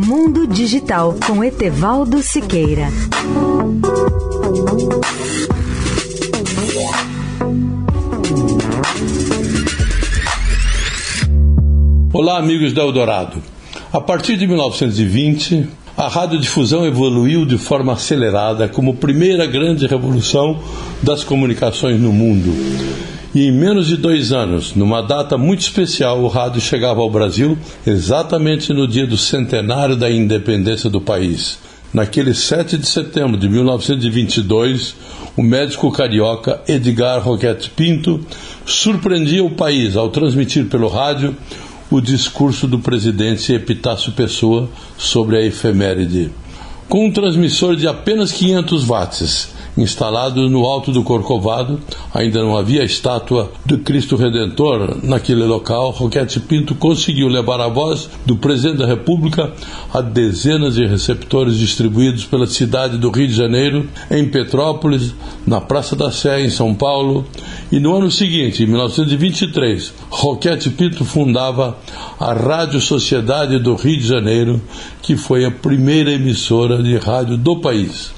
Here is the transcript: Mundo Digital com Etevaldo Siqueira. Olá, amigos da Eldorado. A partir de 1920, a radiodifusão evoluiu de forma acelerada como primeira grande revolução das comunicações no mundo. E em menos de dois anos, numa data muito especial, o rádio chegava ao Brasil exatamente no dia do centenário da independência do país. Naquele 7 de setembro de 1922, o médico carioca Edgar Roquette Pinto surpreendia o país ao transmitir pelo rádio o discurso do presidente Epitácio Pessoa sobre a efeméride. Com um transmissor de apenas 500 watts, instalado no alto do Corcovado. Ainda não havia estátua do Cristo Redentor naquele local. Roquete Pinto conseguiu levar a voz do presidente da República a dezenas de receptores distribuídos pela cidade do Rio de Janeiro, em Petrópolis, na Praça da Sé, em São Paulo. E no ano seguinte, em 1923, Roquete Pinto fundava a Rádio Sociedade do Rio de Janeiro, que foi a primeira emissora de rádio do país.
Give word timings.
Mundo 0.00 0.46
Digital 0.46 1.16
com 1.26 1.42
Etevaldo 1.42 2.22
Siqueira. 2.22 2.86
Olá, 12.12 12.38
amigos 12.38 12.72
da 12.72 12.82
Eldorado. 12.82 13.42
A 13.92 14.00
partir 14.00 14.36
de 14.36 14.46
1920, 14.46 15.66
a 15.96 16.06
radiodifusão 16.06 16.86
evoluiu 16.86 17.44
de 17.44 17.58
forma 17.58 17.94
acelerada 17.94 18.68
como 18.68 18.94
primeira 18.94 19.46
grande 19.46 19.88
revolução 19.88 20.60
das 21.02 21.24
comunicações 21.24 22.00
no 22.00 22.12
mundo. 22.12 23.07
E 23.34 23.46
em 23.46 23.52
menos 23.52 23.88
de 23.88 23.96
dois 23.98 24.32
anos, 24.32 24.74
numa 24.74 25.02
data 25.02 25.36
muito 25.36 25.60
especial, 25.60 26.22
o 26.22 26.28
rádio 26.28 26.62
chegava 26.62 27.02
ao 27.02 27.10
Brasil 27.10 27.58
exatamente 27.86 28.72
no 28.72 28.88
dia 28.88 29.06
do 29.06 29.18
centenário 29.18 29.96
da 29.96 30.10
independência 30.10 30.88
do 30.88 31.00
país. 31.00 31.58
Naquele 31.92 32.32
7 32.32 32.78
de 32.78 32.86
setembro 32.86 33.36
de 33.36 33.46
1922, 33.48 34.94
o 35.36 35.42
médico 35.42 35.92
carioca 35.92 36.60
Edgar 36.66 37.22
Roquette 37.22 37.68
Pinto 37.70 38.20
surpreendia 38.64 39.44
o 39.44 39.50
país 39.50 39.94
ao 39.94 40.08
transmitir 40.08 40.66
pelo 40.66 40.88
rádio 40.88 41.36
o 41.90 42.00
discurso 42.00 42.66
do 42.66 42.78
presidente 42.78 43.52
Epitácio 43.52 44.12
Pessoa 44.12 44.70
sobre 44.96 45.36
a 45.36 45.42
efeméride. 45.42 46.30
Com 46.88 47.06
um 47.06 47.12
transmissor 47.12 47.76
de 47.76 47.86
apenas 47.86 48.32
500 48.32 48.84
watts, 48.84 49.50
instalado 49.78 50.50
no 50.50 50.64
alto 50.66 50.92
do 50.92 51.02
Corcovado. 51.02 51.80
Ainda 52.12 52.42
não 52.42 52.56
havia 52.56 52.84
estátua 52.84 53.50
do 53.64 53.78
Cristo 53.78 54.16
Redentor 54.16 54.98
naquele 55.02 55.44
local. 55.44 55.90
Roquete 55.90 56.40
Pinto 56.40 56.74
conseguiu 56.74 57.28
levar 57.28 57.60
a 57.60 57.68
voz 57.68 58.10
do 58.26 58.36
presidente 58.36 58.78
da 58.78 58.86
República 58.86 59.52
a 59.92 60.00
dezenas 60.00 60.74
de 60.74 60.86
receptores 60.86 61.56
distribuídos 61.56 62.24
pela 62.24 62.46
cidade 62.46 62.98
do 62.98 63.10
Rio 63.10 63.28
de 63.28 63.34
Janeiro, 63.34 63.88
em 64.10 64.28
Petrópolis, 64.28 65.14
na 65.46 65.60
Praça 65.60 65.94
da 65.94 66.10
Sé, 66.10 66.44
em 66.44 66.50
São 66.50 66.74
Paulo. 66.74 67.24
E 67.70 67.78
no 67.78 67.94
ano 67.94 68.10
seguinte, 68.10 68.64
em 68.64 68.66
1923, 68.66 69.94
Roquete 70.10 70.70
Pinto 70.70 71.04
fundava 71.04 71.78
a 72.18 72.32
Rádio 72.32 72.80
Sociedade 72.80 73.58
do 73.58 73.74
Rio 73.74 73.98
de 73.98 74.06
Janeiro, 74.06 74.60
que 75.00 75.16
foi 75.16 75.44
a 75.44 75.50
primeira 75.50 76.12
emissora 76.12 76.82
de 76.82 76.96
rádio 76.96 77.36
do 77.36 77.60
país. 77.60 78.17